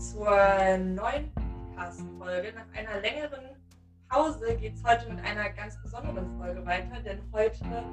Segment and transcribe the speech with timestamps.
[0.00, 0.30] zur
[0.78, 2.54] neuen Podcast-Folge.
[2.54, 3.44] Nach einer längeren
[4.08, 7.84] Pause geht es heute mit einer ganz besonderen Folge weiter, denn heute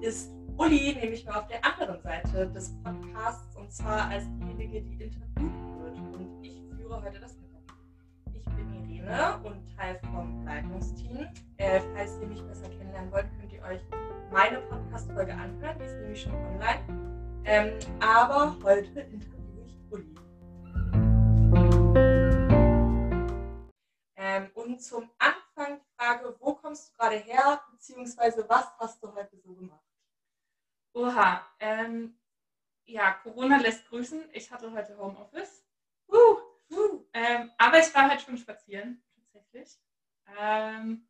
[0.00, 5.04] ist Uli nämlich mal auf der anderen Seite des Podcasts und zwar als diejenige, die
[5.04, 5.98] interviewt wird.
[5.98, 7.74] Und ich führe heute das Interview.
[8.32, 11.28] Ich bin Irene und Teil vom Leitungsteam.
[11.58, 13.82] Äh, falls ihr mich besser kennenlernen wollt, könnt ihr euch
[14.32, 15.76] meine Podcast-Folge anhören.
[15.78, 16.80] Die ist nämlich schon online.
[17.44, 20.21] Ähm, aber heute interviewe ich Uli.
[24.32, 29.12] Ähm, und zum Anfang die Frage, wo kommst du gerade her, beziehungsweise was hast du
[29.14, 29.84] heute so gemacht?
[30.94, 32.18] Oha, ähm,
[32.84, 34.30] ja, Corona lässt grüßen.
[34.32, 35.64] Ich hatte heute Homeoffice.
[36.08, 36.36] Uh,
[36.70, 37.04] uh.
[37.12, 39.78] Ähm, aber ich war halt schon spazieren, tatsächlich.
[40.38, 41.06] Ähm,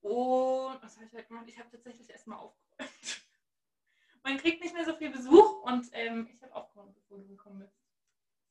[0.00, 1.46] und was habe ich heute gemacht?
[1.48, 2.78] Ich habe tatsächlich erstmal aufgeräumt.
[4.22, 7.58] Man kriegt nicht mehr so viel Besuch und ähm, ich habe aufgeräumt, bevor du gekommen
[7.58, 7.80] bist.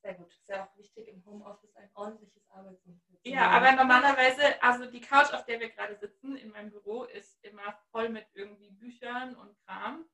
[0.02, 0.32] Sehr gut.
[0.32, 3.18] Ist ja auch wichtig im Homeoffice ein ordentliches Arbeitsumfeld.
[3.40, 7.42] Ja, aber normalerweise, also die Couch, auf der wir gerade sitzen in meinem Büro, ist
[7.42, 10.04] immer voll mit irgendwie Büchern und Kram.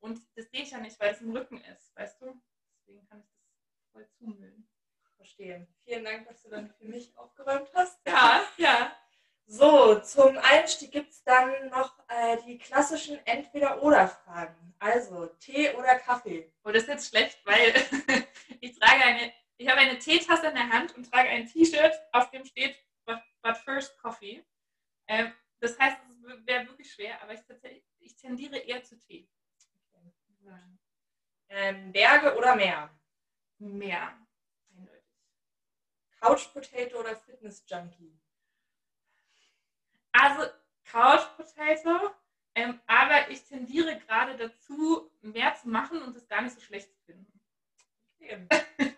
[0.00, 2.38] Und das sehe ich ja nicht, weil es im Rücken ist, weißt du?
[2.76, 4.68] Deswegen kann ich das voll zumüllen.
[5.16, 5.66] Verstehe.
[5.84, 8.06] Vielen Dank, dass du dann für mich aufgeräumt hast.
[8.06, 8.92] Ja, ja.
[9.46, 14.74] So, zum Einstieg gibt es dann noch äh, die klassischen Entweder-Oder-Fragen.
[14.78, 16.52] Also Tee oder Kaffee.
[16.64, 17.72] Oh, das ist jetzt schlecht, weil
[18.60, 22.30] ich trage eine, ich habe eine Teetasse in der Hand und trage ein T-Shirt, auf
[22.30, 24.44] dem steht but, but first coffee.
[25.06, 27.40] Ähm, das heißt, es wäre wirklich schwer, aber ich,
[28.00, 29.28] ich, tendiere eher zu Tee.
[29.92, 30.60] Okay.
[31.48, 32.90] Ähm, Berge oder Meer?
[33.58, 34.18] Meer.
[34.76, 35.04] Eindeutig.
[36.20, 38.18] Couch Potato oder Fitness Junkie?
[40.12, 40.50] Also
[40.84, 42.10] Couch Potato,
[42.54, 46.92] ähm, aber ich tendiere gerade dazu, mehr zu machen und es gar nicht so schlecht
[46.92, 47.34] zu finden.
[48.24, 48.48] Okay.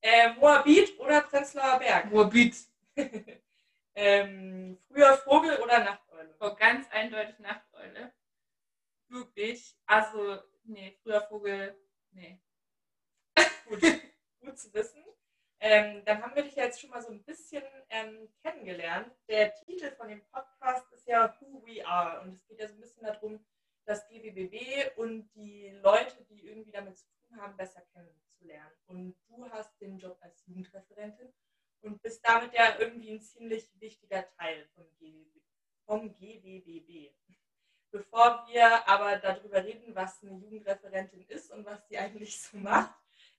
[0.00, 2.10] äh, Moabit oder Prenzlauer Berg?
[2.10, 2.56] Moabit.
[3.94, 6.34] ähm, früher Vogel oder Nachteule?
[6.40, 8.12] Oh, ganz eindeutig Nachteule.
[9.08, 9.76] Wirklich.
[9.86, 11.78] Also, nee, früher Vogel,
[12.12, 12.40] nee.
[13.68, 13.82] Gut,
[14.40, 15.04] gut zu wissen.
[15.60, 19.10] Ähm, dann haben wir dich jetzt schon mal so ein bisschen ähm, kennengelernt.
[19.28, 22.74] Der Titel von dem Podcast ist ja Who We Are und es geht ja so
[22.74, 23.44] ein bisschen darum,
[23.84, 27.82] das GWBB und die Leute, die irgendwie damit zu tun haben, besser
[28.36, 28.76] kennenzulernen.
[28.86, 31.32] Und du hast den Job als Jugendreferentin
[31.82, 35.40] und bist damit ja irgendwie ein ziemlich wichtiger Teil vom, GWB,
[35.84, 37.14] vom GWBB.
[37.90, 42.94] Bevor wir aber darüber reden, was eine Jugendreferentin ist und was die eigentlich so macht,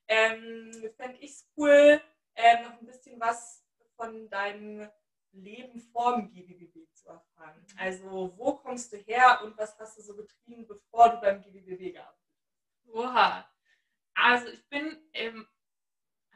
[0.08, 2.00] ähm, fände ich es cool,
[2.34, 3.64] äh, noch ein bisschen was
[3.96, 4.88] von deinem
[5.32, 7.66] Leben vor dem GBBB zu erfahren.
[7.76, 11.92] Also wo kommst du her und was hast du so getrieben, bevor du beim GBBB
[11.92, 12.18] gearbeitet
[12.86, 12.94] hast?
[12.94, 13.57] Oha.
[14.20, 15.46] Also ich bin ähm,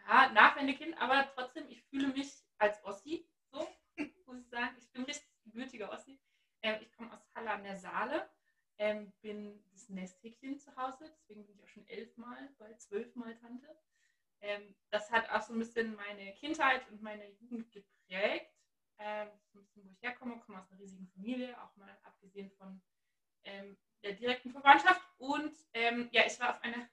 [0.07, 3.69] ja, Nachwendekind, aber trotzdem, ich fühle mich als Ossi, so
[4.27, 4.75] muss ich sagen.
[4.79, 6.19] Ich bin richtig gebürtiger Ossi.
[6.63, 8.31] Ähm, ich komme aus Halle an der Saale,
[8.79, 13.77] ähm, bin das Nesthäkchen zu Hause, deswegen bin ich auch schon elfmal, bald zwölfmal Tante.
[14.41, 18.47] Ähm, das hat auch so ein bisschen meine Kindheit und meine Jugend geprägt.
[18.99, 22.81] Ähm, ein bisschen, wo ich herkomme, komme aus einer riesigen Familie, auch mal abgesehen von
[23.43, 25.03] ähm, der direkten Verwandtschaft.
[25.19, 26.89] Und ähm, ja, ich war auf einer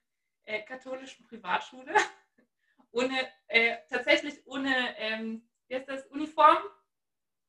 [0.46, 1.94] äh, katholischen Privatschule,
[2.92, 6.58] ohne, äh, tatsächlich ohne, ähm, wie heißt das, Uniform,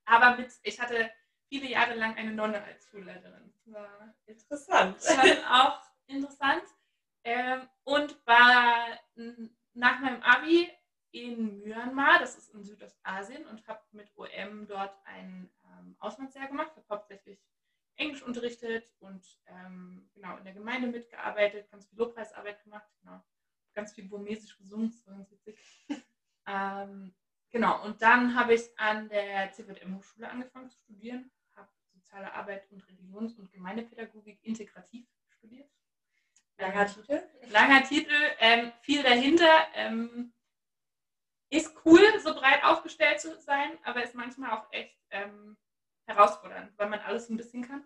[0.05, 1.11] aber mit, ich hatte
[1.49, 3.53] viele Jahre lang eine Nonne als Schulleiterin.
[3.67, 5.03] War interessant.
[5.03, 6.65] Schon auch interessant.
[7.23, 8.87] Ähm, und war
[9.75, 10.71] nach meinem Abi
[11.13, 16.71] in Myanmar, das ist in Südostasien, und habe mit OM dort ein ähm, Auslandsjahr gemacht,
[16.77, 17.41] habe hauptsächlich
[18.01, 23.23] Englisch unterrichtet und ähm, genau in der Gemeinde mitgearbeitet, ganz viel Lobpreisarbeit gemacht, genau,
[23.75, 25.59] ganz viel burmesisch gesungen, das war ganz witzig.
[26.47, 27.15] ähm,
[27.51, 32.87] genau, und dann habe ich an der CVM-Hochschule angefangen zu studieren, habe soziale Arbeit und
[32.89, 35.69] Religions- und Gemeindepädagogik integrativ studiert.
[36.59, 37.23] Langer Titel.
[37.51, 39.67] Langer Titel, ähm, viel dahinter.
[39.75, 40.33] Ähm,
[41.51, 45.57] ist cool, so breit aufgestellt zu sein, aber ist manchmal auch echt ähm,
[46.07, 47.85] herausfordernd, weil man alles ein bisschen kann.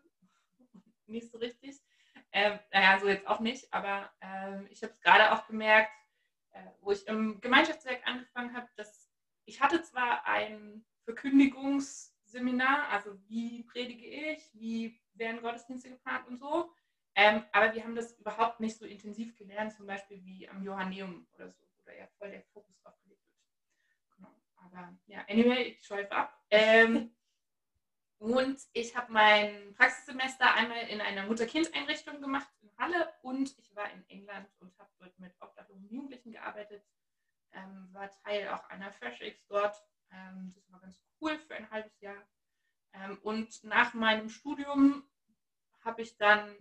[1.15, 1.81] Nicht so richtig.
[2.33, 5.91] Ähm, naja, so jetzt auch nicht, aber ähm, ich habe es gerade auch gemerkt,
[6.53, 9.11] äh, wo ich im Gemeinschaftswerk angefangen habe, dass
[9.47, 16.73] ich hatte zwar ein Verkündigungsseminar, also wie predige ich, wie werden Gottesdienste geplant und so,
[17.15, 21.27] ähm, aber wir haben das überhaupt nicht so intensiv gelernt, zum Beispiel wie am Johanneum
[21.35, 24.17] oder so, wo da ja voll der Fokus drauf gelegt wird.
[24.17, 24.35] Genau.
[24.57, 26.37] Aber ja, anyway, ich schweife ab.
[26.51, 27.15] Ähm,
[28.25, 33.91] und ich habe mein Praxissemester einmal in einer Mutter-Kind-Einrichtung gemacht in Halle und ich war
[33.93, 36.83] in England und habe dort mit obdachlosen Jugendlichen gearbeitet,
[37.53, 39.77] ähm, war Teil auch einer FreshX dort.
[40.11, 42.27] Ähm, das war ganz cool für ein halbes Jahr.
[42.95, 45.07] Ähm, und nach meinem Studium
[45.85, 46.57] habe ich dann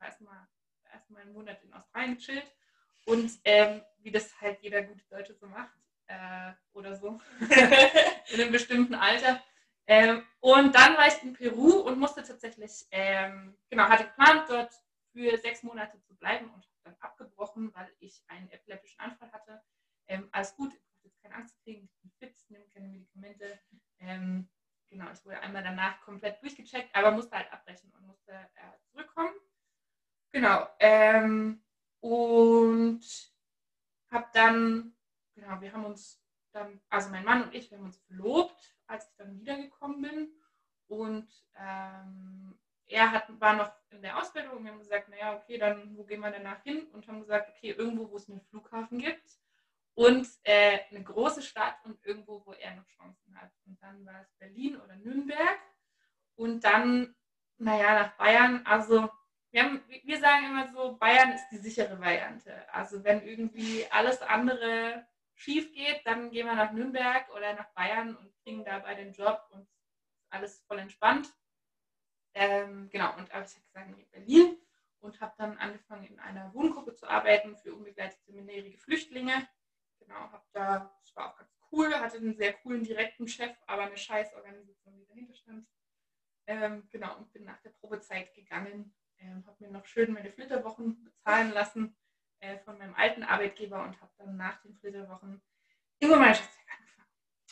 [0.00, 0.46] erstmal
[0.92, 2.54] erstmal einen Monat in Australien gechillt
[3.06, 8.52] und ähm, wie das halt jeder gute Deutsche so macht äh, oder so in einem
[8.52, 9.42] bestimmten Alter.
[9.88, 14.72] Ähm, und dann war ich in Peru und musste tatsächlich, ähm, genau, hatte geplant, dort
[15.12, 19.62] für sechs Monate zu bleiben und habe dann abgebrochen, weil ich einen epileptischen Anfall hatte.
[20.08, 23.60] Ähm, alles gut, ich brauche jetzt keine Angst kriegen, ich bin fit, nehme keine Medikamente.
[24.00, 24.48] Ähm,
[24.88, 29.34] genau, ich wurde einmal danach komplett durchgecheckt, aber musste halt abbrechen und musste äh, zurückkommen.
[30.32, 30.68] Genau.
[30.80, 31.62] Ähm,
[32.00, 33.00] und
[34.10, 34.96] habe dann,
[35.34, 36.25] genau, wir haben uns
[36.56, 40.32] dann, also mein Mann und ich, wir haben uns verlobt, als ich dann wiedergekommen bin.
[40.88, 45.58] Und ähm, er hat, war noch in der Ausbildung und wir haben gesagt, naja, okay,
[45.58, 46.86] dann wo gehen wir danach hin?
[46.92, 49.38] Und haben gesagt, okay, irgendwo, wo es einen Flughafen gibt
[49.94, 53.50] und äh, eine große Stadt und irgendwo, wo er noch Chancen hat.
[53.66, 55.58] Und dann war es Berlin oder Nürnberg
[56.36, 57.14] und dann,
[57.58, 58.64] naja, nach Bayern.
[58.64, 59.10] Also
[59.50, 62.72] wir, haben, wir sagen immer so, Bayern ist die sichere Variante.
[62.72, 65.06] Also wenn irgendwie alles andere
[65.36, 69.40] schief geht, dann gehen wir nach Nürnberg oder nach Bayern und kriegen dabei den Job
[69.50, 69.68] und
[70.30, 71.32] alles voll entspannt.
[72.34, 74.58] Ähm, genau, und aber ich habe gesagt, nee, Berlin
[75.00, 79.48] und habe dann angefangen in einer Wohngruppe zu arbeiten für unbegleitete minderjährige Flüchtlinge.
[80.00, 83.82] Genau, habe da, das war auch ganz cool, hatte einen sehr coolen direkten Chef, aber
[83.82, 85.68] eine scheiß Organisation, die dahinter stand.
[86.46, 91.04] Ähm, genau, und bin nach der Probezeit gegangen, ähm, habe mir noch schön meine Flitterwochen
[91.04, 91.96] bezahlen lassen
[92.40, 95.42] äh, von meinem alten Arbeitgeber und habe dann nach den Flitterwochen
[95.98, 97.08] im Gemeinschaftswerk angefangen.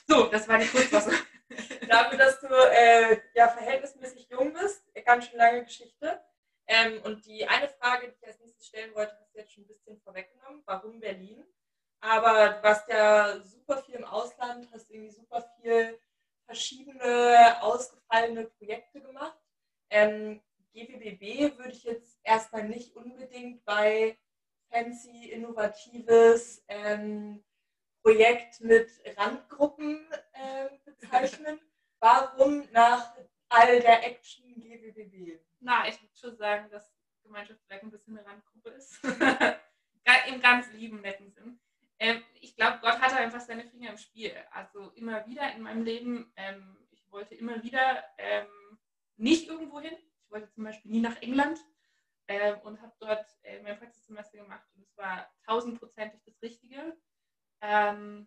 [0.06, 1.14] So, das war die Kurzfassung.
[1.88, 6.22] Dafür, dass du äh, ja verhältnismäßig jung bist, ganz schön lange Geschichte.
[6.66, 9.64] Ähm, und die eine Frage, die ich als nächstes stellen wollte, hast du jetzt schon
[9.64, 10.62] ein bisschen vorweggenommen.
[10.64, 11.44] Warum Berlin?
[12.00, 15.98] Aber du warst ja super viel im Ausland, hast irgendwie super viel
[16.46, 19.38] verschiedene ausgefallene Projekte gemacht.
[19.90, 20.42] Ähm,
[20.72, 24.13] GWBB würde ich jetzt erstmal nicht unbedingt bei
[25.54, 27.42] innovatives ähm,
[28.02, 31.60] Projekt mit Randgruppen äh, bezeichnen.
[32.00, 33.14] Warum nach
[33.48, 35.40] all der Action GWBB?
[35.60, 36.92] Na, ich würde schon sagen, dass
[37.22, 38.98] Gemeinschaftswerk ein bisschen eine Randgruppe ist.
[40.28, 41.58] Im ganz lieben, netten Sinn.
[41.98, 44.32] Ähm, ich glaube, Gott hatte einfach seine Finger im Spiel.
[44.50, 48.78] Also immer wieder in meinem Leben, ähm, ich wollte immer wieder ähm,
[49.16, 49.96] nicht irgendwo hin.
[50.18, 51.58] Ich wollte zum Beispiel nie nach England
[52.28, 56.96] ähm, und habe dort äh, mein Praxissemester gemacht und es war tausendprozentig das Richtige.
[57.60, 58.26] Ähm,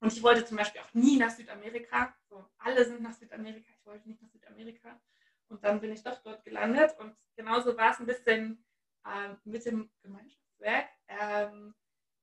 [0.00, 2.14] und ich wollte zum Beispiel auch nie nach Südamerika.
[2.28, 5.00] So, alle sind nach Südamerika, ich wollte nicht nach Südamerika.
[5.48, 8.62] Und dann bin ich doch dort gelandet und genauso war es ein bisschen
[9.06, 10.88] äh, mit dem Gemeinschaftswerk.
[11.08, 11.74] Ähm,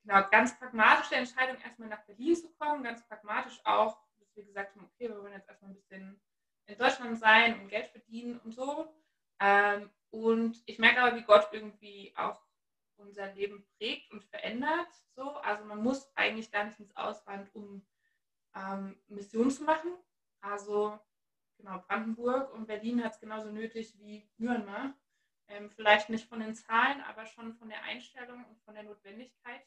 [0.03, 4.75] genau, ganz pragmatische Entscheidung, erstmal nach Berlin zu kommen, ganz pragmatisch auch, dass wir gesagt
[4.75, 6.21] haben, okay, wir wollen jetzt erstmal ein bisschen
[6.67, 8.93] in Deutschland sein und Geld verdienen und so.
[9.39, 12.39] Ähm, und ich merke aber, wie Gott irgendwie auch
[12.97, 14.87] unser Leben prägt und verändert.
[15.15, 15.31] So.
[15.37, 17.83] Also man muss eigentlich gar nicht ins Ausland, um
[18.55, 19.91] ähm, Mission zu machen.
[20.41, 20.99] Also
[21.57, 24.93] genau, Brandenburg und Berlin hat es genauso nötig wie Myanmar.
[25.47, 29.61] Ähm, vielleicht nicht von den Zahlen, aber schon von der Einstellung und von der Notwendigkeit.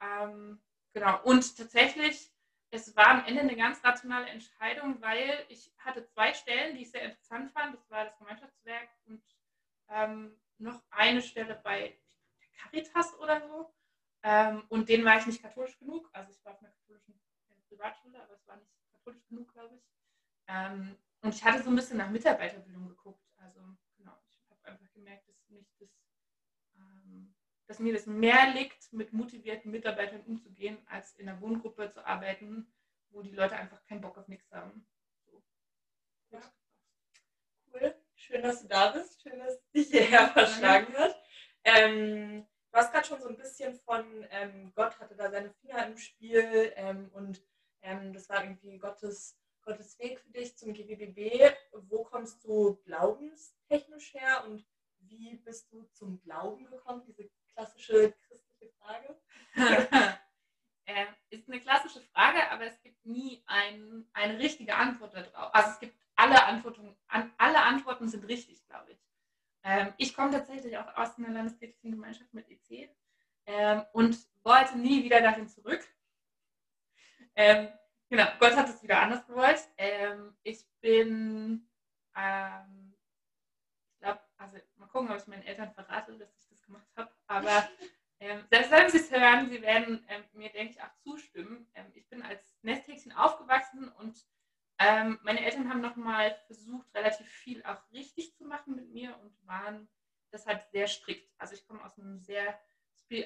[0.00, 0.60] Ähm,
[0.92, 1.22] genau.
[1.22, 2.30] Und tatsächlich,
[2.70, 6.90] es war am Ende eine ganz rationale Entscheidung, weil ich hatte zwei Stellen, die ich
[6.90, 7.74] sehr interessant fand.
[7.74, 9.22] Das war das Gemeinschaftswerk und
[9.88, 11.98] ähm, noch eine Stelle bei
[12.58, 13.72] Caritas oder so.
[14.22, 16.08] Ähm, und denen war ich nicht katholisch genug.
[16.12, 17.18] Also ich war auf einer katholischen
[17.70, 19.82] Privatschule, aber es war nicht katholisch genug, glaube ich.
[20.48, 23.24] Ähm, und ich hatte so ein bisschen nach Mitarbeiterbildung geguckt.
[23.36, 23.60] Also
[23.96, 25.88] genau, ich habe einfach gemerkt, dass, mich das,
[26.76, 27.34] ähm,
[27.66, 32.72] dass mir das mehr liegt, mit motivierten Mitarbeitern umzugehen, als in einer Wohngruppe zu arbeiten,
[33.10, 34.86] wo die Leute einfach keinen Bock auf nichts haben.
[35.26, 35.42] So.
[36.30, 36.40] Ja.
[37.72, 37.94] Cool.
[38.14, 39.22] Schön, dass du da bist.
[39.22, 41.16] Schön, dass dich hierher verschlagen hat.
[41.64, 45.86] Ähm, du hast gerade schon so ein bisschen von ähm, Gott hatte da seine Finger
[45.86, 47.42] im Spiel ähm, und
[47.82, 51.54] ähm, das war irgendwie Gottes, Gottes Weg für dich zum GWBB.
[51.88, 54.64] Wo kommst du glaubenstechnisch her und
[55.00, 57.02] wie bist du zum Glauben gekommen?
[57.06, 59.16] Diese klassische christliche Frage.
[60.84, 65.54] äh, ist eine klassische Frage, aber es gibt nie ein, eine richtige Antwort darauf.
[65.54, 68.98] Also es gibt alle Antworten, an, alle Antworten sind richtig, glaube ich.
[69.62, 72.90] Ähm, ich komme tatsächlich auch aus einer landeskirchlichen Gemeinschaft mit EC
[73.46, 75.86] ähm, und wollte nie wieder dahin zurück.
[77.40, 77.68] Ähm,
[78.10, 79.66] genau, Gott hat es wieder anders gewollt.
[79.78, 81.66] Ähm, ich bin,
[82.14, 82.94] ähm,
[83.94, 87.10] ich glaube, also mal gucken, ob ich meinen Eltern verrate, dass ich das gemacht habe.
[87.28, 87.66] Aber
[88.20, 91.66] ähm, selbst wenn sie es hören, sie werden ähm, mir, denke ich, auch zustimmen.
[91.74, 94.26] Ähm, ich bin als Nesthäkchen aufgewachsen und
[95.22, 99.90] meine Eltern haben nochmal versucht, relativ viel auch richtig zu machen mit mir und waren
[100.32, 101.30] deshalb sehr strikt.
[101.36, 102.58] Also ich komme aus einem sehr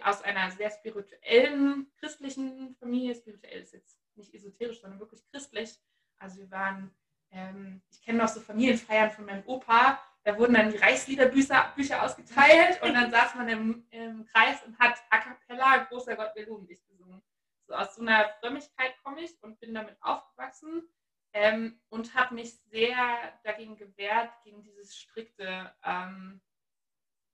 [0.02, 5.78] aus einer sehr spirituellen, christlichen Familie, spirituell ist jetzt nicht esoterisch, sondern wirklich christlich.
[6.18, 6.94] Also wir waren,
[7.30, 12.02] ähm, ich kenne noch so Familienfeiern von meinem Opa, da wurden dann die Reichsliederbücher Bücher
[12.02, 16.46] ausgeteilt und dann saß man im, im Kreis und hat a cappella Großer Gott, wir
[16.46, 17.22] loben dich gesungen.
[17.66, 20.88] So aus so einer Frömmigkeit komme ich und bin damit aufgewachsen
[21.34, 22.96] ähm, und habe mich sehr
[23.42, 26.40] dagegen gewehrt, gegen dieses strikte, ähm,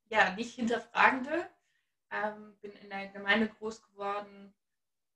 [0.08, 1.48] ja, nicht hinterfragende.
[2.10, 4.52] Ähm, bin in der Gemeinde groß geworden,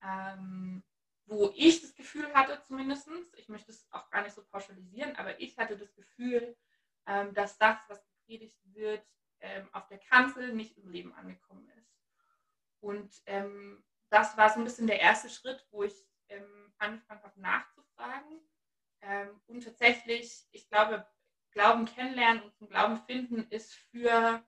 [0.01, 0.85] ähm,
[1.27, 5.41] wo ich das Gefühl hatte, zumindest, ich möchte es auch gar nicht so pauschalisieren, aber
[5.41, 6.57] ich hatte das Gefühl,
[7.07, 9.05] ähm, dass das, was gepredigt wird,
[9.41, 11.93] ähm, auf der Kanzel nicht im Leben angekommen ist.
[12.81, 15.95] Und ähm, das war so ein bisschen der erste Schritt, wo ich
[16.79, 18.41] angefangen habe nachzufragen.
[19.47, 21.07] Und tatsächlich, ich glaube,
[21.53, 24.43] Glauben kennenlernen und zum Glauben finden ist für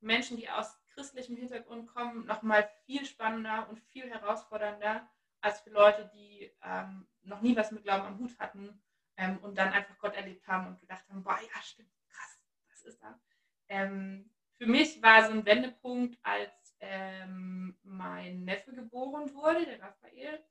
[0.00, 5.08] Menschen, die aus christlichem Hintergrund kommen, nochmal viel spannender und viel herausfordernder
[5.40, 8.82] als für Leute, die ähm, noch nie was mit Glauben am Hut hatten
[9.16, 12.40] ähm, und dann einfach Gott erlebt haben und gedacht haben, boah, ja, stimmt, krass,
[12.70, 13.20] was ist da?
[13.68, 20.44] Ähm, für mich war so ein Wendepunkt, als ähm, mein Neffe geboren wurde, der Raphael.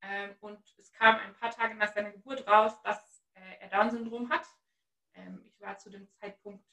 [0.00, 4.30] Ähm, und es kam ein paar Tage nach seiner Geburt raus, dass äh, er Down-Syndrom
[4.30, 4.46] hat.
[5.14, 6.64] Ähm, ich war zu dem Zeitpunkt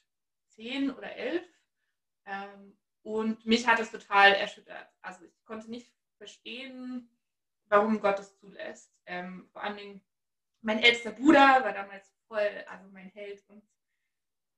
[0.48, 1.46] zehn oder elf.
[3.02, 4.88] und mich hat es total erschüttert.
[5.02, 7.10] Also ich konnte nicht verstehen,
[7.70, 8.92] warum Gott es zulässt.
[9.06, 10.02] Ähm, vor allen Dingen
[10.62, 13.64] mein ältester Bruder war damals voll, also mein Held und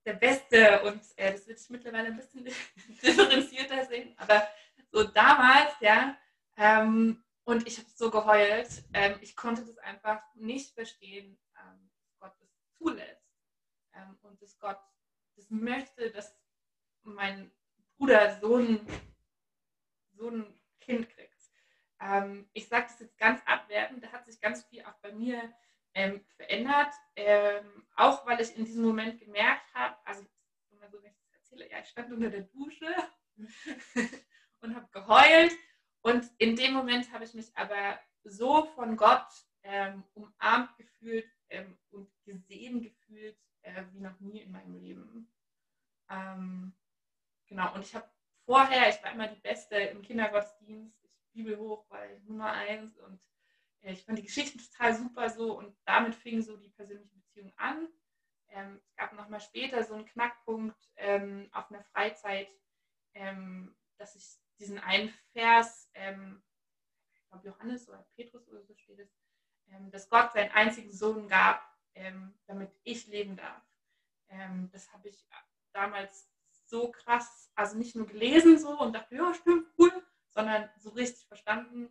[0.05, 2.45] der Beste und äh, das wird sich mittlerweile ein bisschen
[3.03, 4.47] differenzierter sehen, aber
[4.91, 6.17] so damals, ja,
[6.57, 12.17] ähm, und ich habe so geheult, ähm, ich konnte das einfach nicht verstehen, ähm, dass
[12.19, 13.31] Gott das zulässt
[13.93, 14.79] ähm, und dass Gott
[15.35, 16.35] das möchte, dass
[17.03, 17.51] mein
[17.97, 18.85] Bruder so ein,
[20.13, 21.30] so ein Kind kriegt.
[22.01, 25.53] Ähm, ich sage das jetzt ganz abwertend, da hat sich ganz viel auch bei mir
[25.93, 26.93] ähm, verändert.
[27.15, 30.25] Ähm, auch weil ich in diesem Moment gemerkt habe, also
[30.69, 32.93] immer so, ich erzähle, ja, ich stand unter der Dusche
[34.61, 35.53] und habe geheult.
[36.01, 39.27] Und in dem Moment habe ich mich aber so von Gott
[39.63, 45.31] ähm, umarmt gefühlt ähm, und gesehen gefühlt äh, wie noch nie in meinem Leben.
[46.09, 46.73] Ähm,
[47.47, 48.09] genau, und ich habe
[48.45, 51.00] vorher, ich war immer die Beste im Kindergottesdienst,
[51.33, 53.19] Bibel hoch bei Nummer eins und
[53.81, 57.53] äh, ich fand die Geschichten total super so und damit fing so die persönliche Beziehung
[57.57, 57.87] an.
[58.49, 62.49] Ähm, es gab nochmal später so einen Knackpunkt ähm, auf einer Freizeit,
[63.13, 66.43] ähm, dass ich diesen einen Vers, ähm,
[67.13, 69.15] ich glaube Johannes oder Petrus oder so steht es,
[69.69, 71.63] ähm, dass Gott seinen einzigen Sohn gab,
[71.95, 73.61] ähm, damit ich leben darf.
[74.71, 75.27] das habe ich
[75.73, 76.31] damals
[76.65, 79.91] so krass, also nicht nur gelesen so und dachte, ja, stimmt, cool,
[80.31, 81.89] sondern so richtig verstanden.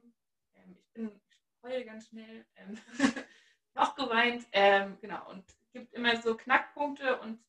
[0.54, 1.20] Ähm, ich bin,
[1.62, 2.78] heule ganz schnell, ähm,
[3.74, 7.42] auch geweint, ähm, genau, und es gibt immer so Knackpunkte und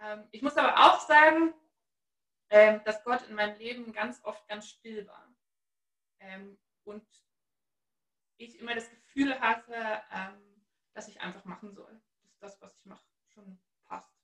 [0.00, 1.52] ähm, ich muss aber auch sagen,
[2.50, 5.34] ähm, dass Gott in meinem Leben ganz oft ganz still war.
[6.20, 7.06] Ähm, und
[8.36, 9.74] ich immer das Gefühl hatte,
[10.94, 14.14] dass ich einfach machen soll, dass das, was ich mache, schon passt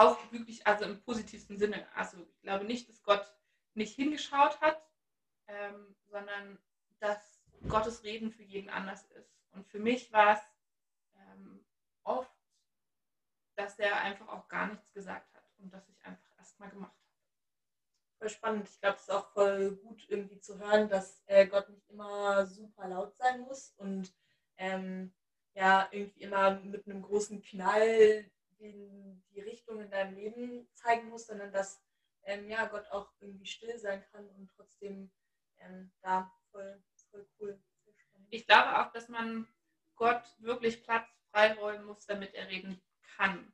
[0.00, 1.86] auch wirklich, also im positivsten Sinne.
[1.94, 3.32] Also ich glaube nicht, dass Gott
[3.74, 4.82] nicht hingeschaut hat,
[5.46, 6.58] ähm, sondern
[6.98, 9.30] dass Gottes Reden für jeden anders ist.
[9.52, 10.42] Und für mich war es
[11.16, 11.64] ähm,
[12.04, 12.30] oft,
[13.56, 17.00] dass er einfach auch gar nichts gesagt hat und dass ich einfach erstmal gemacht habe.
[18.18, 18.68] Voll spannend.
[18.68, 22.46] Ich glaube, es ist auch voll gut irgendwie zu hören, dass äh, Gott nicht immer
[22.46, 24.12] super laut sein muss und
[24.56, 25.12] ähm,
[25.54, 31.26] ja, irgendwie immer mit einem großen Knall den, die Richtung in deinem Leben zeigen muss,
[31.26, 31.82] sondern dass
[32.24, 35.10] ähm, ja, Gott auch irgendwie still sein kann und trotzdem
[35.58, 37.62] ähm, da voll, voll cool.
[38.30, 39.46] Ich glaube auch, dass man
[39.96, 42.80] Gott wirklich Platz freiräumen muss, damit er reden
[43.16, 43.52] kann.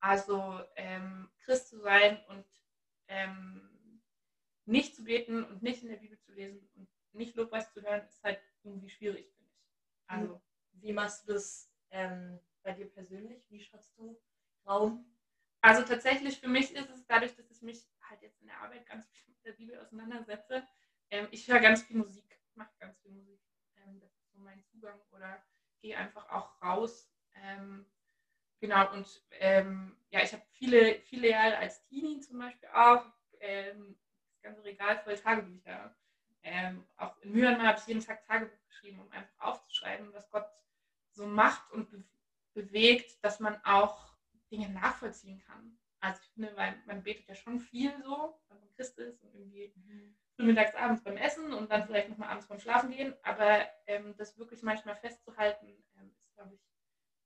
[0.00, 2.44] Also ähm, Christ zu sein und
[3.08, 4.02] ähm,
[4.64, 8.06] nicht zu beten und nicht in der Bibel zu lesen und nicht Lobpreis zu hören,
[8.06, 9.64] ist halt irgendwie schwierig, finde ich.
[10.06, 10.42] Also,
[10.72, 13.44] wie machst du das ähm, bei dir persönlich?
[13.50, 14.20] Wie schaffst du
[14.66, 15.11] Raum?
[15.62, 18.84] Also tatsächlich für mich ist es dadurch, dass ich mich halt jetzt in der Arbeit
[18.86, 20.66] ganz viel mit der Bibel auseinandersetze.
[21.10, 23.40] Ähm, ich höre ganz viel Musik, mache ganz viel Musik.
[23.76, 25.40] Ähm, das ist so mein Zugang oder
[25.80, 27.08] gehe einfach auch raus.
[27.36, 27.86] Ähm,
[28.58, 33.06] genau, und ähm, ja, ich habe viele, viele Jahre als Teenie zum Beispiel auch
[33.38, 33.96] ähm,
[34.32, 35.96] das ganze Regal voll Tagebücher.
[36.42, 40.48] Ähm, auch in Myanmar habe ich jeden Tag Tagebuch geschrieben, um einfach aufzuschreiben, was Gott
[41.12, 42.02] so macht und be
[42.54, 44.11] bewegt, dass man auch
[44.52, 45.78] Dinge nachvollziehen kann.
[46.00, 49.34] Also ich finde, man, man betet ja schon viel so, wenn man Christ ist und
[49.34, 50.46] irgendwie mhm.
[50.46, 53.14] mittags, abends beim Essen und dann vielleicht nochmal abends beim Schlafen gehen.
[53.22, 56.60] Aber ähm, das wirklich manchmal festzuhalten, ähm, ist, glaube ich,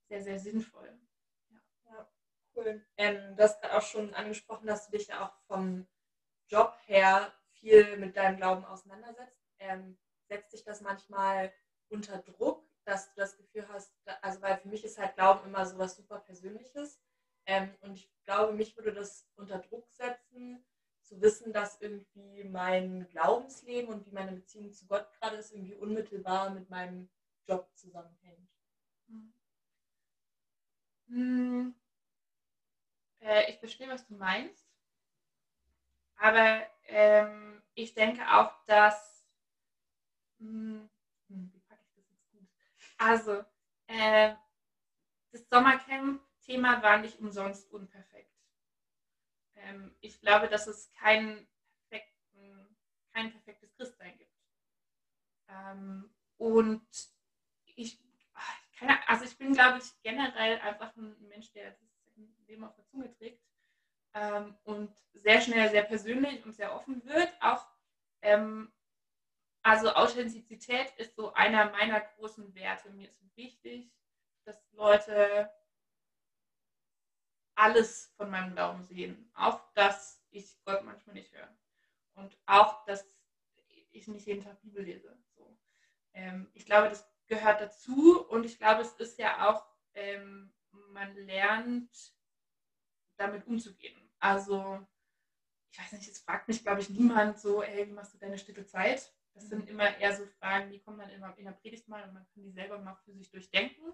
[0.08, 0.98] sehr, sehr sinnvoll.
[1.48, 1.56] Ja,
[1.86, 2.08] ja
[2.54, 2.86] cool.
[2.96, 5.86] Ähm, du hast gerade auch schon angesprochen, dass du dich ja auch vom
[6.48, 9.40] Job her viel mit deinem Glauben auseinandersetzt.
[9.58, 11.52] Ähm, setzt dich das manchmal
[11.88, 15.64] unter Druck, dass du das Gefühl hast, also weil für mich ist halt Glauben immer
[15.64, 17.00] so was super Persönliches.
[17.46, 20.64] Ähm, und ich glaube, mich würde das unter Druck setzen,
[21.02, 25.74] zu wissen, dass irgendwie mein Glaubensleben und wie meine Beziehung zu Gott gerade ist, irgendwie
[25.74, 27.08] unmittelbar mit meinem
[27.46, 28.50] Job zusammenhängt.
[31.08, 31.74] Hm.
[33.20, 34.66] Äh, ich verstehe, was du meinst.
[36.16, 39.24] Aber ähm, ich denke auch, dass.
[40.38, 40.88] Hm,
[41.28, 42.46] hm, wie packe ich das jetzt gut?
[42.98, 43.44] Also,
[43.86, 44.34] äh,
[45.32, 45.48] das
[46.46, 48.32] Sommercamp-Thema war nicht umsonst unperfekt.
[49.56, 51.46] Ähm, ich glaube, dass es kein,
[53.12, 54.30] kein perfektes Christsein gibt.
[55.48, 56.86] Ähm, und
[57.64, 57.98] ich,
[58.78, 61.80] keine, also ich bin, glaube ich, generell einfach ein Mensch, der das
[62.46, 63.42] Leben auf der Zunge trägt
[64.14, 67.32] ähm, und sehr schnell sehr persönlich und sehr offen wird.
[67.40, 67.66] Auch
[68.22, 68.72] ähm,
[69.62, 72.90] also Authentizität ist so einer meiner großen Werte.
[72.90, 73.90] Mir ist wichtig,
[74.44, 75.50] dass Leute
[77.56, 79.30] alles von meinem Glauben sehen.
[79.34, 81.48] Auch, dass ich Gott manchmal nicht höre.
[82.14, 83.04] Und auch, dass
[83.90, 85.18] ich nicht jeden Tag Bibel lese.
[85.34, 85.58] So.
[86.12, 88.26] Ähm, ich glaube, das gehört dazu.
[88.28, 92.14] Und ich glaube, es ist ja auch, ähm, man lernt
[93.16, 93.98] damit umzugehen.
[94.18, 94.86] Also,
[95.70, 98.38] ich weiß nicht, es fragt mich, glaube ich, niemand so, ey, wie machst du deine
[98.38, 99.12] stille Zeit?
[99.34, 99.70] Das sind mhm.
[99.70, 102.42] immer eher so Fragen, die kommen dann immer in der Predigt mal und man kann
[102.42, 103.92] die selber mal für sich durchdenken.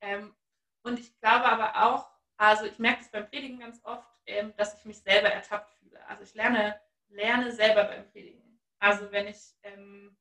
[0.00, 0.34] Ähm,
[0.82, 2.11] und ich glaube aber auch,
[2.42, 6.04] also ich merke es beim Predigen ganz oft, ähm, dass ich mich selber ertappt fühle.
[6.08, 8.60] Also ich lerne, lerne selber beim Predigen.
[8.80, 10.16] Also wenn ich, ähm,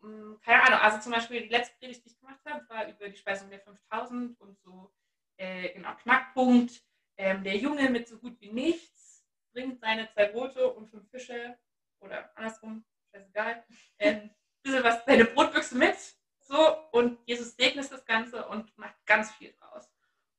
[0.00, 3.08] mm, keine Ahnung, also zum Beispiel die letzte Predigt, die ich gemacht habe, war über
[3.08, 4.92] die Speisung der 5000 und so,
[5.38, 6.82] äh, genau, Knackpunkt,
[7.16, 11.58] ähm, der Junge mit so gut wie nichts bringt seine zwei Brote und fünf Fische
[12.00, 13.64] oder andersrum, scheißegal,
[14.00, 14.30] ähm,
[14.62, 15.96] bisschen was, seine Brotbüchse mit.
[16.40, 19.93] So, und Jesus segnet das Ganze und macht ganz viel draus.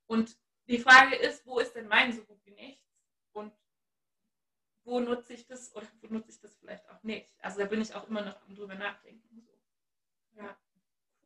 [0.07, 0.37] Und
[0.67, 2.83] die Frage ist, wo ist denn mein so gut wie nichts?
[3.33, 3.53] Und
[4.83, 7.29] wo nutze ich das oder wo nutze ich das vielleicht auch nicht?
[7.41, 9.41] Also da bin ich auch immer noch am drüber nachdenken.
[9.41, 10.41] So.
[10.41, 10.57] Ja,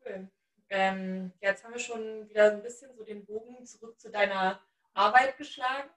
[0.06, 0.30] cool.
[0.70, 4.62] Ähm, jetzt haben wir schon wieder ein bisschen so den Bogen zurück zu deiner
[4.94, 5.89] Arbeit geschlagen.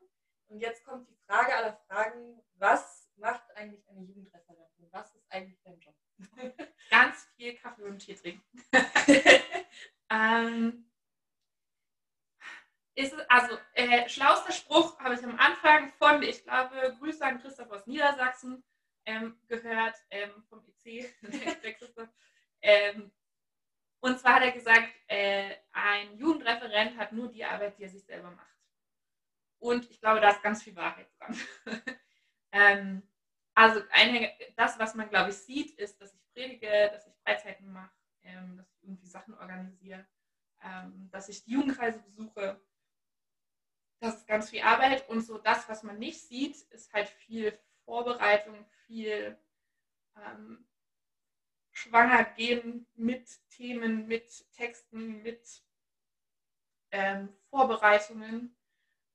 [0.49, 4.89] Und jetzt kommt die Frage aller Fragen, was macht eigentlich eine Jugendreferentin?
[4.91, 5.95] Was ist eigentlich dein Job?
[6.91, 8.43] Ganz viel Kaffee und Tee trinken.
[10.11, 10.92] ähm,
[12.95, 17.71] ist also, äh, schlauster Spruch habe ich am Anfang von, ich glaube, Grüße an Christoph
[17.71, 18.63] aus Niedersachsen
[19.07, 21.13] ähm, gehört, ähm, vom EC,
[21.63, 22.09] der Christoph.
[22.61, 23.13] Ähm,
[24.01, 28.05] und zwar hat er gesagt, äh, ein Jugendreferent hat nur die Arbeit, die er sich
[28.05, 28.53] selber macht.
[29.59, 31.39] Und ich glaube, da ist ganz viel Wahrheit dran.
[32.53, 33.03] ähm,
[33.55, 37.73] also eine, das, was man, glaube ich, sieht, ist, dass ich predige, dass ich Freizeiten
[37.73, 37.93] mache,
[38.25, 40.05] ähm, dass ich irgendwie Sachen organisiere,
[40.65, 42.61] ähm, dass ich die Jugendkreise besuche.
[44.03, 45.09] Das ist ganz viel Arbeit.
[45.09, 49.39] Und so das, was man nicht sieht, ist halt viel Vorbereitung, viel
[50.17, 50.67] ähm,
[51.71, 55.63] schwanger gehen mit Themen, mit Texten, mit
[56.91, 58.57] ähm, Vorbereitungen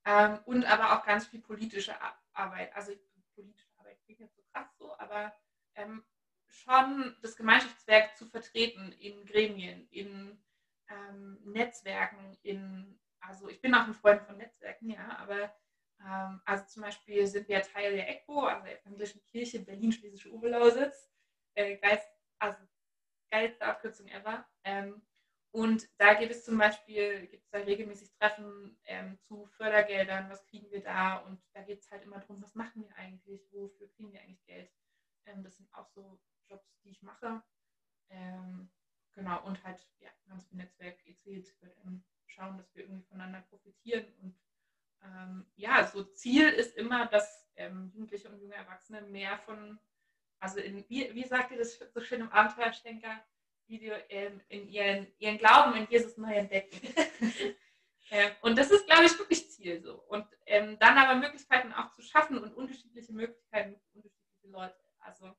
[0.06, 1.93] ähm, und aber auch ganz viel politische
[2.32, 2.73] Arbeit.
[2.73, 2.93] Also
[3.36, 5.36] politische Arbeit klingt jetzt so krass so, aber
[5.76, 6.02] ähm,
[6.47, 10.41] schon das Gemeinschaftswerk zu vertreten in Gremien, in
[10.88, 15.53] ähm, Netzwerken, in, also ich bin auch ein Freund von Netzwerken, ja, aber
[16.06, 21.10] ähm, also zum Beispiel sind wir Teil der ECBO, also der Evangelischen Kirche Berlin-Schlesische Oberlausitz,
[21.56, 22.60] äh, geist, also
[23.30, 24.47] geilste Abkürzung ever.
[24.63, 25.01] Ähm,
[25.51, 30.45] und da gibt es zum Beispiel, gibt es da regelmäßig Treffen ähm, zu Fördergeldern, was
[30.45, 31.17] kriegen wir da?
[31.17, 34.45] Und da geht es halt immer darum, was machen wir eigentlich, wofür kriegen wir eigentlich
[34.45, 34.71] Geld?
[35.25, 37.41] Ähm, das sind auch so Jobs, die ich mache.
[38.10, 38.69] Ähm,
[39.13, 41.53] genau, und halt ja, ganz viel Netzwerk etc.
[42.27, 44.05] schauen, dass wir irgendwie voneinander profitieren.
[44.21, 44.35] Und
[45.03, 49.79] ähm, ja, so Ziel ist immer, dass ähm, Jugendliche und junge Erwachsene mehr von,
[50.39, 53.23] also in, wie, wie sagt ihr das so schön im Abenteuerschenker,
[53.67, 56.79] Video ähm, in ihren, ihren Glauben in Jesus neu entdecken.
[58.41, 60.01] und das ist, glaube ich, wirklich Ziel so.
[60.03, 64.77] Und ähm, dann aber Möglichkeiten auch zu schaffen und unterschiedliche Möglichkeiten für unterschiedliche Leute.
[64.99, 65.35] Also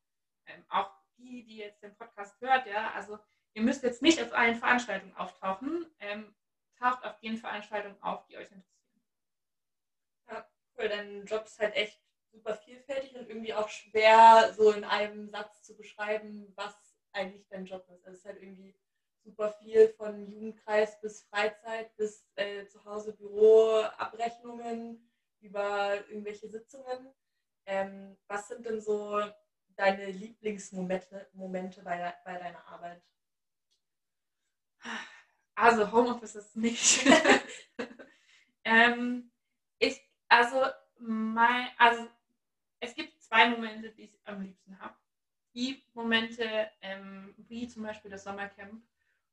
[0.46, 3.18] ähm, auch die, die jetzt den Podcast hört, ja, also
[3.54, 5.86] ihr müsst jetzt nicht auf allen Veranstaltungen auftauchen.
[6.00, 6.34] Ähm,
[6.78, 9.02] taucht auf den Veranstaltungen auf, die euch interessieren.
[10.28, 10.88] Ja, cool.
[10.88, 12.00] Dein Job ist halt echt
[12.32, 16.74] super vielfältig und irgendwie auch schwer, so in einem Satz zu beschreiben, was
[17.12, 18.04] eigentlich dein Job ist.
[18.06, 18.74] Also es ist halt irgendwie
[19.24, 25.10] super viel von Jugendkreis bis Freizeit bis äh, zu Hause Büro, Abrechnungen
[25.40, 27.14] über irgendwelche Sitzungen.
[27.66, 29.20] Ähm, was sind denn so
[29.76, 33.02] deine Lieblingsmomente Momente bei, bei deiner Arbeit?
[35.58, 37.04] Also Homeoffice ist nicht.
[38.64, 39.28] ähm,
[39.80, 40.66] ich, also,
[41.00, 42.06] mein, also
[42.78, 44.94] es gibt zwei Momente, die ich am liebsten habe.
[45.54, 48.84] Die Momente, ähm, wie zum Beispiel das Sommercamp,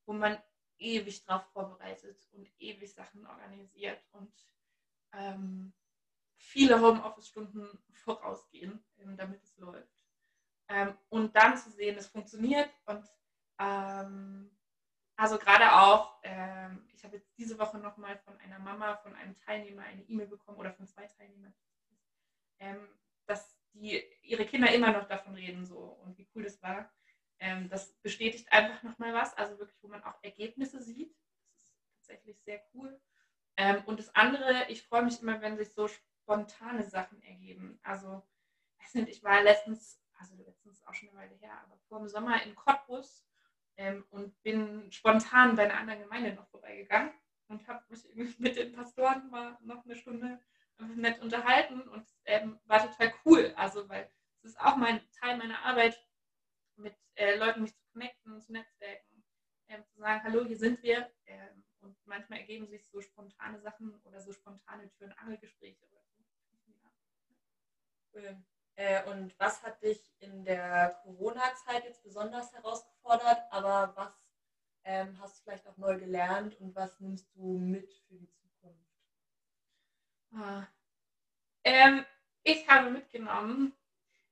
[0.08, 0.42] wo man
[0.80, 4.34] ewig drauf vorbereitet und ewig Sachen organisiert und
[5.14, 5.74] ähm,
[6.38, 10.04] viele Homeoffice-Stunden vorausgehen, ähm, damit es läuft.
[10.70, 13.06] Ähm, und dann zu sehen, es funktioniert und
[13.60, 14.55] ähm,
[15.18, 19.38] also gerade auch, ähm, ich habe jetzt diese Woche nochmal von einer Mama, von einem
[19.38, 21.54] Teilnehmer eine E-Mail bekommen oder von zwei Teilnehmern,
[22.60, 22.88] ähm,
[23.26, 26.92] dass die ihre Kinder immer noch davon reden so und wie cool das war.
[27.40, 31.16] Ähm, das bestätigt einfach nochmal was, also wirklich, wo man auch Ergebnisse sieht.
[31.54, 33.00] Das ist tatsächlich sehr cool.
[33.58, 37.80] Ähm, und das andere, ich freue mich immer, wenn sich so spontane Sachen ergeben.
[37.84, 38.22] Also,
[38.94, 42.56] ich war letztens, also letztens auch schon eine Weile her, aber vor dem Sommer in
[42.56, 43.26] Cottbus
[43.78, 47.12] ähm, und bin spontan bei einer anderen Gemeinde noch vorbeigegangen
[47.48, 48.06] und habe mich
[48.40, 50.40] mit den Pastoren mal noch eine Stunde
[50.96, 53.54] nett unterhalten und ähm, war total cool.
[53.56, 54.10] Also, weil
[54.40, 56.00] es ist auch mein Teil meiner Arbeit,
[56.78, 59.24] mit äh, Leuten mich zu connecten, zu netzwerken,
[59.70, 61.10] ähm, zu sagen, hallo, hier sind wir.
[61.26, 66.16] Ähm, und manchmal ergeben sich so spontane Sachen oder so spontane Tür-und-Angel-Gespräche oder so.
[68.20, 68.44] Ja.
[68.78, 74.14] Äh, und was hat dich in der Corona-Zeit jetzt besonders herausgefordert, aber was
[74.84, 78.92] ähm, hast du vielleicht auch neu gelernt und was nimmst du mit für die Zukunft?
[80.34, 80.68] Ah.
[81.64, 82.06] Ähm,
[82.44, 83.74] ich habe mitgenommen,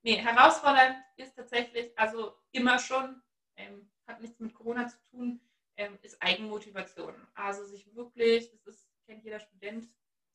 [0.01, 3.21] nee, herausfordernd ist tatsächlich, also immer schon,
[3.56, 5.39] ähm, hat nichts mit Corona zu tun,
[5.77, 7.15] ähm, ist Eigenmotivation.
[7.34, 9.88] Also sich wirklich, das ist, kennt jeder Student,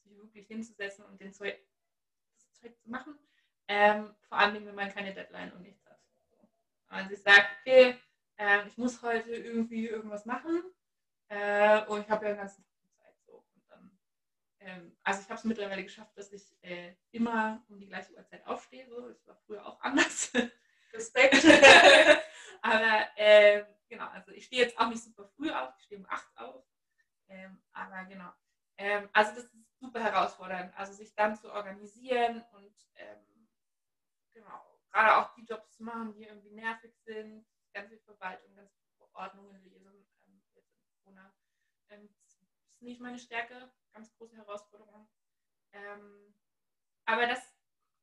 [0.02, 1.60] sich wirklich hinzusetzen und den Zeug,
[2.34, 3.18] das Zeug zu machen
[3.68, 5.98] ähm, vor allem, wenn man keine Deadline und nichts hat.
[6.88, 7.96] Also ich sage, okay,
[8.36, 10.62] äh, ich muss heute irgendwie irgendwas machen
[11.28, 13.14] äh, und ich habe ja den ganzen Tag Zeit.
[13.26, 13.44] So.
[13.68, 13.98] Dann,
[14.60, 18.46] ähm, also ich habe es mittlerweile geschafft, dass ich äh, immer um die gleiche Uhrzeit
[18.46, 18.88] aufstehe.
[18.88, 19.08] So.
[19.08, 20.32] Das war früher auch anders.
[20.94, 21.44] Respekt.
[22.62, 26.06] aber ähm, genau, also ich stehe jetzt auch nicht super früh auf, ich stehe um
[26.08, 26.64] 8 auf.
[27.28, 28.30] Ähm, aber genau.
[28.78, 33.27] Ähm, also das ist super herausfordernd, also sich dann zu organisieren und ähm,
[34.38, 38.72] genau, gerade auch die Jobs zu machen, die irgendwie nervig sind, ganz viel Verwaltung, ganz
[38.74, 41.34] viele Verordnungen lesen, ähm, jetzt in Corona.
[41.90, 42.42] Ähm, ist
[42.80, 45.08] nicht meine Stärke, ganz große Herausforderung.
[45.72, 46.34] Ähm,
[47.06, 47.40] aber das,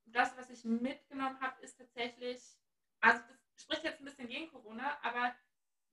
[0.06, 2.42] das, was ich mitgenommen habe, ist tatsächlich,
[3.02, 5.36] also das spricht jetzt ein bisschen gegen Corona, aber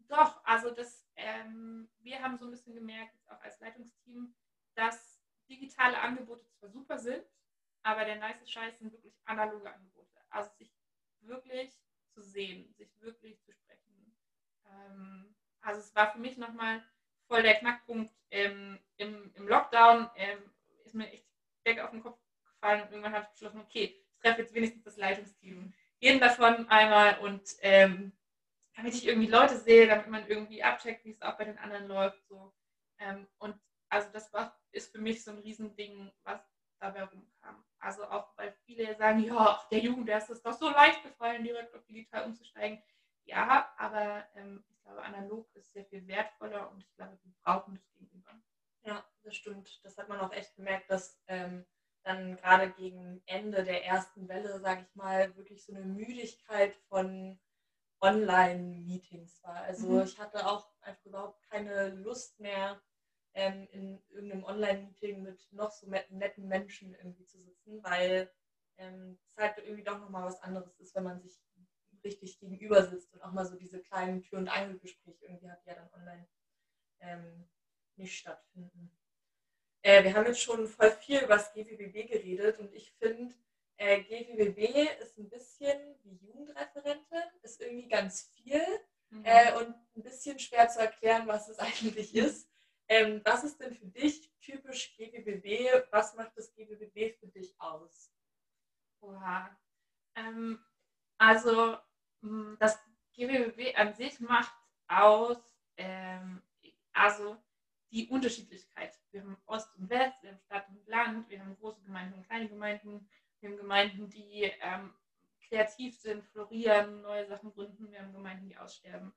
[0.09, 4.35] doch, also das, ähm, wir haben so ein bisschen gemerkt, auch als Leitungsteam,
[4.75, 7.25] dass digitale Angebote zwar super sind,
[7.83, 10.02] aber der nice Scheiß sind wirklich analoge Angebote.
[11.23, 11.73] Wirklich
[12.11, 14.17] zu sehen, sich wirklich zu sprechen.
[14.67, 16.83] Ähm, also es war für mich nochmal
[17.27, 20.11] voll der Knackpunkt ähm, im, im Lockdown.
[20.17, 20.39] Ähm,
[20.85, 21.27] ist mir echt
[21.65, 24.85] Decke auf den Kopf gefallen und irgendwann habe ich beschlossen, okay, ich treffe jetzt wenigstens
[24.85, 25.73] das Leitungsteam.
[25.99, 28.13] Jeden davon einmal und ähm,
[28.75, 31.87] damit ich irgendwie Leute sehe, damit man irgendwie abcheckt, wie es auch bei den anderen
[31.87, 32.27] läuft.
[32.29, 32.53] So.
[32.99, 33.59] Ähm, und
[33.89, 36.41] also das war, ist für mich so ein Riesending, was
[36.79, 37.65] dabei rumkam.
[37.83, 41.43] Also auch, weil viele sagen, ja, der Jugend, der ist es doch so leicht gefallen,
[41.43, 42.81] direkt auf digital umzusteigen.
[43.25, 47.75] Ja, aber ähm, ich glaube, analog ist sehr viel wertvoller und ich glaube, wir brauchen
[47.75, 48.31] das gegenüber.
[48.85, 49.85] Ja, das stimmt.
[49.85, 51.67] Das hat man auch echt gemerkt, dass ähm,
[52.05, 57.41] dann gerade gegen Ende der ersten Welle, sage ich mal, wirklich so eine Müdigkeit von
[58.01, 59.63] Online-Meetings war.
[59.63, 60.03] Also mhm.
[60.03, 62.81] ich hatte auch einfach überhaupt keine Lust mehr,
[63.35, 68.31] ähm, in irgendeinem Online-Meeting mit noch so netten Menschen irgendwie zu sitzen, weil
[68.79, 71.41] ähm, es halt irgendwie doch nochmal was anderes ist, wenn man sich
[72.05, 75.69] richtig gegenüber sitzt und auch mal so diese kleinen Tür- und Angelgespräche irgendwie hat, die
[75.69, 76.29] ja dann online
[77.01, 77.49] ähm,
[77.97, 78.91] nicht stattfinden.
[79.83, 83.35] Äh, wir haben jetzt schon voll viel über das GWBB geredet und ich finde,
[83.77, 88.63] äh, GWBB ist ein bisschen wie Jugendreferentin, ist irgendwie ganz viel
[89.11, 89.25] mhm.
[89.25, 92.49] äh, und ein bisschen schwer zu erklären, was es eigentlich ist.
[92.89, 95.83] Ähm, was ist denn für dich typisch GBBW?
[95.91, 98.13] Was macht das GBBW für dich aus?
[99.01, 99.57] Oha.
[100.15, 100.59] Ähm,
[101.19, 101.79] also
[102.59, 102.79] das
[103.15, 104.55] GBBW an sich macht
[104.89, 105.39] aus,
[105.77, 106.43] ähm,
[106.93, 107.37] also
[107.91, 108.99] die Unterschiedlichkeit.
[109.11, 112.27] Wir haben Ost und West, wir haben Stadt und Land, wir haben große Gemeinden und
[112.27, 113.09] kleine Gemeinden,
[113.41, 114.95] wir haben Gemeinden, die ähm,
[115.49, 119.13] kreativ sind, florieren, neue Sachen gründen, wir haben Gemeinden, die aussterben.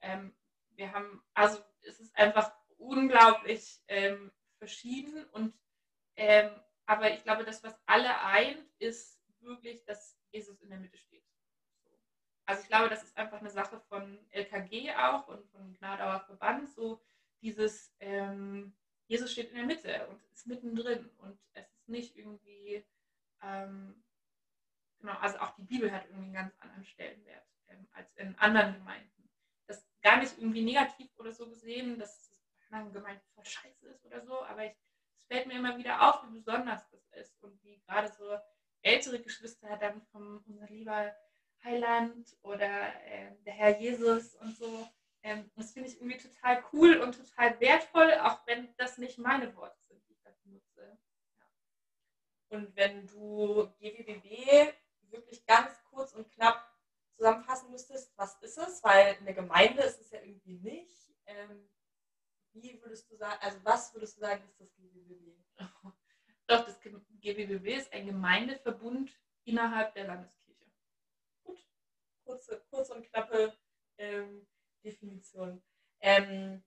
[0.00, 0.32] Ähm,
[0.76, 5.54] wir haben, also es ist einfach unglaublich ähm, verschieden und
[6.16, 6.50] ähm,
[6.86, 11.24] aber ich glaube, das, was alle eint, ist wirklich, dass Jesus in der Mitte steht.
[12.44, 16.68] Also ich glaube, das ist einfach eine Sache von LKG auch und von Gnadauer Verband,
[16.68, 17.00] so
[17.40, 18.74] dieses ähm,
[19.06, 22.84] Jesus steht in der Mitte und ist mittendrin und es ist nicht irgendwie,
[23.42, 24.02] ähm,
[25.00, 28.74] genau, also auch die Bibel hat irgendwie einen ganz anderen Stellenwert ähm, als in anderen
[28.74, 29.28] Gemeinden.
[29.66, 32.31] Das gar nicht irgendwie negativ oder so gesehen, in
[32.72, 34.76] anderen Gemeinden voll scheiße ist oder so, aber ich,
[35.16, 38.38] es fällt mir immer wieder auf, wie besonders das ist und wie gerade so
[38.82, 41.14] ältere Geschwister dann vom unser lieber
[41.62, 44.88] Heiland oder äh, der Herr Jesus und so
[45.22, 49.54] ähm, das finde ich irgendwie total cool und total wertvoll, auch wenn das nicht meine
[49.54, 50.98] Worte sind, die ich dafür nutze.
[51.38, 52.58] Ja.
[52.58, 54.74] Und wenn du GWBB
[55.10, 56.68] wirklich ganz kurz und knapp
[57.16, 58.82] zusammenfassen müsstest, was ist es?
[58.82, 60.91] Weil eine Gemeinde ist es ja irgendwie nicht.
[62.54, 65.36] Wie würdest du sagen, also was würdest du sagen, ist das GWBB?
[66.46, 69.10] Doch, das GWBB ist ein Gemeindeverbund
[69.44, 70.66] innerhalb der Landeskirche.
[71.44, 71.58] Gut,
[72.24, 73.56] kurze, kurze und knappe
[73.98, 74.46] ähm,
[74.84, 75.62] Definition.
[76.00, 76.62] Ähm,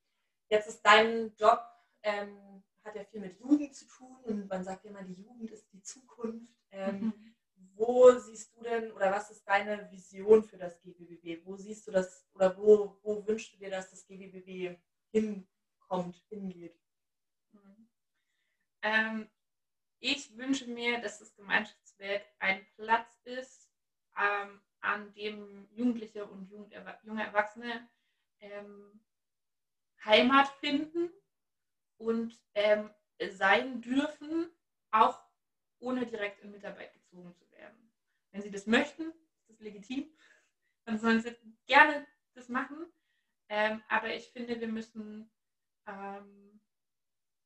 [0.50, 1.62] jetzt ist dein Job,
[2.02, 5.52] ähm, hat ja viel mit Jugend zu tun und man sagt ja immer, die Jugend
[5.52, 6.54] ist die Zukunft.
[6.72, 7.36] Ähm, mhm.
[7.74, 11.46] Wo siehst du denn oder was ist deine Vision für das GBBB?
[11.46, 14.78] Wo siehst du das oder wo, wo wünschst du dir, dass das GBBB
[15.90, 16.76] hinkommt, hingeht?
[17.52, 17.88] Mhm.
[18.82, 19.30] Ähm,
[20.00, 23.72] ich wünsche mir, dass das Gemeinschaftswerk ein Platz ist,
[24.18, 27.90] ähm, an dem Jugendliche und junge Erwachsene
[28.40, 29.00] ähm,
[30.04, 31.10] Heimat finden
[31.98, 32.92] und ähm,
[33.32, 34.52] sein dürfen,
[34.92, 35.20] auch
[35.80, 37.92] ohne direkt in Mitarbeit gezogen zu werden.
[38.32, 40.10] Wenn sie das möchten, ist das legitim,
[40.86, 42.86] dann sollen sie gerne das machen.
[43.50, 45.30] Ähm, aber ich finde, wir müssen,
[45.88, 46.60] ähm,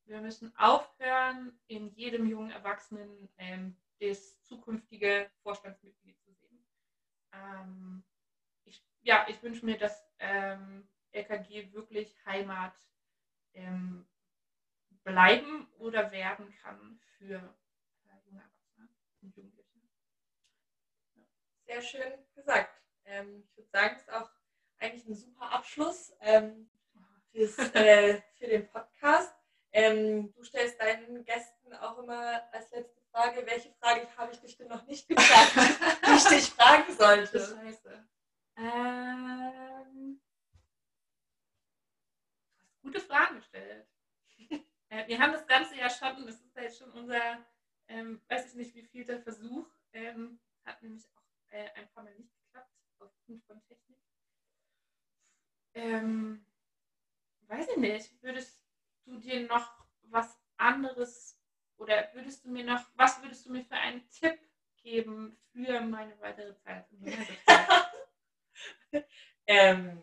[0.04, 6.66] wir müssen aufhören, in jedem jungen Erwachsenen ähm, das zukünftige Vorstandsmitglied zu sehen.
[7.32, 8.02] Ähm,
[8.64, 12.74] ich, ja, ich wünsche mir, dass ähm, LKG wirklich Heimat
[13.54, 14.06] ähm,
[15.04, 17.36] bleiben oder werden kann für
[18.04, 18.88] äh, junge Erwachsene
[19.22, 19.80] und Jugendliche.
[21.14, 21.22] Ja.
[21.66, 22.82] Sehr schön gesagt.
[23.04, 24.30] Ähm, ich würde sagen, es ist auch
[24.78, 26.70] eigentlich ein super Abschluss ähm,
[27.30, 29.34] fürs, äh, für den Podcast.
[29.72, 34.56] Ähm, du stellst deinen Gästen auch immer als letzte Frage, welche Frage habe ich dich
[34.56, 35.52] denn noch nicht gefragt,
[36.06, 37.38] die ich dich fragen sollte?
[37.38, 38.08] Scheiße.
[38.56, 40.20] Ähm,
[42.82, 43.86] gute Fragen gestellt.
[44.88, 47.38] äh, wir haben das Ganze ja schon, das ist ja jetzt schon unser,
[47.88, 52.02] ähm, weiß ich nicht, wie viel der Versuch, ähm, hat nämlich auch äh, ein paar
[52.02, 53.98] Mal nicht geklappt, aufgrund von Technik.
[55.74, 56.44] Ähm,
[57.50, 58.62] weiß ich nicht, würdest
[59.04, 59.70] du dir noch
[60.04, 61.38] was anderes
[61.76, 64.38] oder würdest du mir noch, was würdest du mir für einen Tipp
[64.82, 66.86] geben für meine weitere Zeit?
[69.46, 70.02] ähm,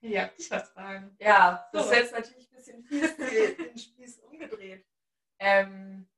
[0.00, 1.16] ja, ich was fragen.
[1.20, 1.92] Ja, das so.
[1.92, 4.84] ist jetzt natürlich ein bisschen fies, den Spieß umgedreht.
[5.38, 6.08] Ähm,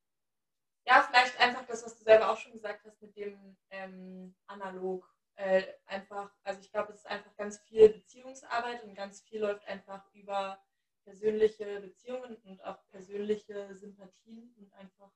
[0.87, 5.07] ja, vielleicht einfach das, was du selber auch schon gesagt hast mit dem ähm, Analog.
[5.38, 9.64] Äh, einfach, also ich glaube, es ist einfach ganz viel Beziehungsarbeit und ganz viel läuft
[9.68, 10.61] einfach über
[11.05, 15.12] persönliche Beziehungen und auch persönliche Sympathien und einfach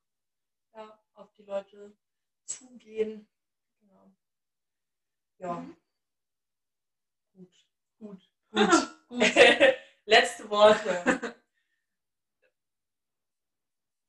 [0.77, 1.97] ja, auf die Leute
[2.45, 3.29] zugehen.
[3.81, 4.13] Genau.
[5.39, 5.55] Ja.
[5.55, 5.77] Mhm.
[7.35, 7.67] Gut.
[7.99, 8.31] Gut.
[8.53, 8.71] Gut.
[9.09, 9.21] Gut.
[10.05, 11.35] Letzte Worte.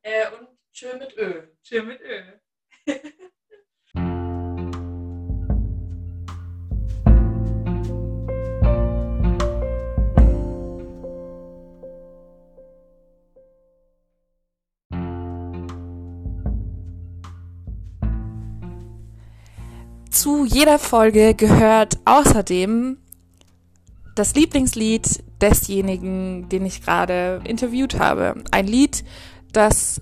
[0.02, 1.48] Äh, und tschö mit Ö.
[1.62, 2.40] Schön mit Öl.
[20.24, 22.96] Zu jeder Folge gehört außerdem
[24.14, 28.42] das Lieblingslied desjenigen, den ich gerade interviewt habe.
[28.50, 29.04] Ein Lied,
[29.52, 30.00] das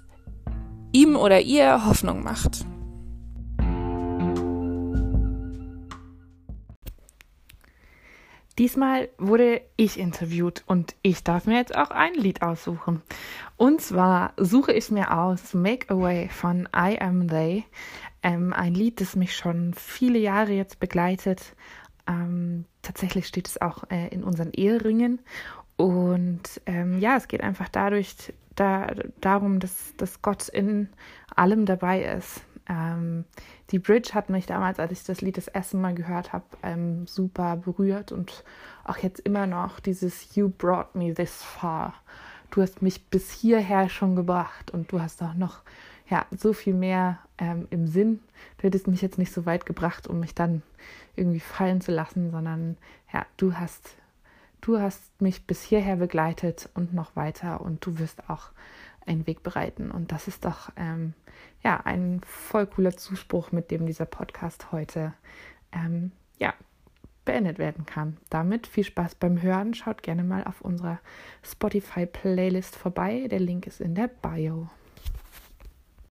[0.92, 2.64] ihm oder ihr Hoffnung macht.
[8.58, 13.02] Diesmal wurde ich interviewt und ich darf mir jetzt auch ein Lied aussuchen.
[13.56, 17.64] Und zwar suche ich mir aus Make a Way von I Am They.
[18.22, 21.56] Ähm, ein Lied, das mich schon viele Jahre jetzt begleitet.
[22.06, 25.20] Ähm, tatsächlich steht es auch äh, in unseren Eheringen.
[25.76, 28.14] Und ähm, ja, es geht einfach dadurch
[28.54, 28.88] da,
[29.20, 30.88] darum, dass, dass Gott in
[31.34, 32.42] allem dabei ist.
[32.68, 33.24] Ähm,
[33.70, 37.06] die Bridge hat mich damals, als ich das Lied das erste Mal gehört habe, ähm,
[37.06, 38.44] super berührt und
[38.84, 41.94] auch jetzt immer noch dieses You brought me this far.
[42.50, 45.62] Du hast mich bis hierher schon gebracht und du hast auch noch
[46.08, 48.20] ja, so viel mehr ähm, im Sinn.
[48.58, 50.62] Du hättest mich jetzt nicht so weit gebracht, um mich dann
[51.16, 52.76] irgendwie fallen zu lassen, sondern
[53.12, 53.94] ja, du hast,
[54.60, 58.50] du hast mich bis hierher begleitet und noch weiter und du wirst auch
[59.06, 59.90] einen Weg bereiten.
[59.90, 61.14] Und das ist doch ähm,
[61.62, 65.14] ja ein voll cooler Zuspruch, mit dem dieser Podcast heute
[65.72, 66.54] ähm, ja,
[67.24, 68.16] beendet werden kann.
[68.30, 69.74] Damit viel Spaß beim Hören.
[69.74, 70.98] Schaut gerne mal auf unserer
[71.42, 73.28] Spotify-Playlist vorbei.
[73.30, 74.68] Der Link ist in der Bio.